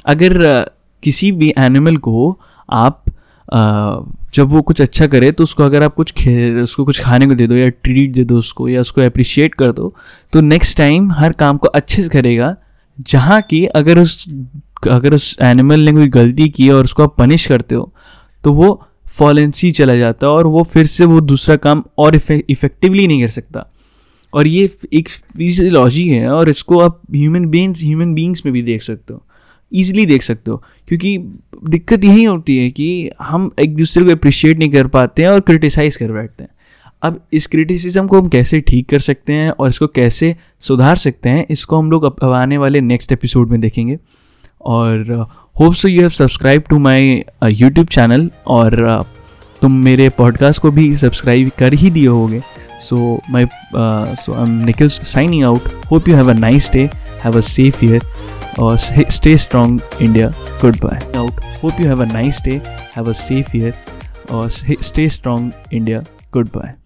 अगर 0.06 0.64
किसी 1.02 1.32
भी 1.32 1.54
एनिमल 1.58 1.96
को 1.96 2.40
आप 2.70 3.05
जब 3.50 4.48
वो 4.48 4.62
कुछ 4.62 4.80
अच्छा 4.80 5.06
करे 5.06 5.30
तो 5.32 5.44
उसको 5.44 5.62
अगर 5.62 5.82
आप 5.82 5.94
कुछ 5.94 6.28
उसको 6.62 6.84
कुछ 6.84 7.00
खाने 7.02 7.26
को 7.26 7.34
दे 7.34 7.46
दो 7.46 7.54
या 7.54 7.68
ट्रीट 7.68 8.12
दे 8.12 8.24
दो 8.24 8.38
उसको 8.38 8.68
या 8.68 8.80
उसको 8.80 9.00
अप्रिशिएट 9.00 9.54
कर 9.54 9.72
दो 9.72 9.94
तो 10.32 10.40
नेक्स्ट 10.40 10.78
टाइम 10.78 11.10
हर 11.12 11.32
काम 11.32 11.56
को 11.56 11.68
अच्छे 11.68 12.02
से 12.02 12.08
करेगा। 12.08 12.54
जहाँ 12.98 13.40
की 13.42 13.64
अगर 13.66 13.98
उस 13.98 14.24
अगर 14.90 15.14
उस 15.14 15.36
एनिमल 15.42 15.80
ने 15.80 15.92
कोई 15.92 16.08
गलती 16.08 16.48
की 16.48 16.66
है 16.66 16.72
और 16.72 16.84
उसको 16.84 17.02
आप 17.02 17.14
पनिश 17.18 17.46
करते 17.46 17.74
हो 17.74 17.92
तो 18.44 18.52
वो 18.52 18.82
फॉलेंसी 19.08 19.70
चला 19.72 19.94
जाता 19.96 20.26
है 20.26 20.32
और 20.32 20.46
वो 20.46 20.62
फिर 20.64 20.86
से 20.86 21.04
वो 21.04 21.20
दूसरा 21.20 21.56
काम 21.56 21.82
और 21.98 22.14
इफेक्टिवली 22.14 23.06
नहीं 23.06 23.20
कर 23.20 23.28
सकता। 23.28 23.66
और 24.32 24.46
ये 24.46 24.70
एक 24.92 25.08
फिजियोलॉजी 25.08 26.08
है 26.08 26.28
और 26.28 26.48
इसको 26.48 26.78
आप 26.80 27.00
ह्यूमन 27.14 27.46
बींग्स 27.48 27.82
ह्यूमन 27.82 28.14
बींग्स 28.14 28.44
में 28.46 28.52
भी 28.52 28.62
देख 28.62 28.82
सकते 28.82 29.14
हो। 29.14 29.22
ईजिली 29.74 30.06
देख 30.06 30.22
सकते 30.22 30.50
हो। 30.50 30.62
क्योंकि 30.88 31.18
दिक्कत 31.68 32.04
यही 32.04 32.24
होती 32.24 32.56
है 32.58 32.70
कि 32.70 33.10
हम 33.22 33.50
एक 33.60 33.76
दूसरे 33.76 34.04
को 34.04 34.10
अप्रिशिएट 34.10 34.58
नहीं 34.58 34.70
कर 34.70 34.86
पाते 34.86 35.22
हैं 35.22 35.30
और 35.30 35.40
क्रिटिसाइज़ 35.40 35.98
कर 35.98 36.12
बैठते 36.12 36.44
हैं। 36.44 36.50
अब 37.02 37.20
इस 37.32 37.46
क्रिटिसिज्म 37.46 38.06
को 38.06 38.20
हम 38.20 38.28
कैसे 38.28 38.60
ठीक 38.60 38.88
कर 38.88 38.98
सकते 38.98 39.32
हैं 39.32 39.50
और 39.50 39.68
इसको 39.68 39.86
कैसे 39.86 40.34
सुधार 40.60 40.96
सकते 40.96 41.28
हैं 41.28 41.46
इसको 41.50 41.78
हम 41.78 41.90
लोग 41.90 42.04
अब 42.04 42.32
आने 42.32 42.58
वाले 42.58 42.80
नेक्स्ट 42.80 43.12
एपिसोड 43.12 43.50
में 43.50 43.60
देखेंगे। 43.60 43.98
और 44.60 45.26
hope 45.60 45.74
so 45.74 45.88
you 45.88 46.00
have 46.00 46.10
subscribe 46.10 46.62
to 46.70 46.78
my 46.78 47.22
YouTube 47.44 47.86
channel 47.86 48.30
और 48.46 49.00
uh, 49.00 49.06
तुम 49.62 49.72
मेरे 49.72 50.08
पॉडकास्ट 50.08 50.62
को 50.62 50.70
भी 50.70 50.96
सब्सक्राइब 50.96 51.50
कर 51.58 51.74
ही 51.74 51.90
दिए 51.90 52.06
होगे। 52.06 52.40
So 52.80 53.20
my 53.30 53.46
so 53.76 54.34
I 54.34 54.42
am 54.42 54.50
Nikhil 54.64 54.88
signing 54.88 55.44
out 55.44 55.60
hope 55.90 56.08
you 56.08 56.16
have 56.16 56.30
a 56.30 56.34
nice 56.34 56.70
day 56.72 56.88
have 57.24 57.36
a 57.36 57.40
safe 57.40 57.84
year 57.84 58.02
or 58.58 58.78
stay 58.78 59.36
strong 59.36 59.82
India. 60.00 60.34
Goodbye. 60.60 61.00
Out 61.14 61.32
hope 61.60 61.78
you 61.78 61.86
have 61.86 62.00
a 62.00 62.06
nice 62.06 62.40
day. 62.40 62.60
Have 62.92 63.08
a 63.08 63.14
safe 63.14 63.54
year. 63.54 63.74
Or 64.28 64.48
stay 64.50 65.08
strong 65.08 65.54
India. 65.70 66.04
Goodbye. 66.32 66.74